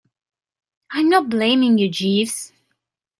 I'm 0.91 1.09
not 1.09 1.29
blaming 1.29 1.77
you, 1.77 1.87
Jeeves. 1.87 2.51